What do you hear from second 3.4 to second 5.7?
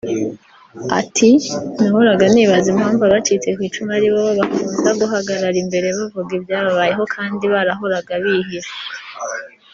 ku icumu ari bo bakunda guhagarara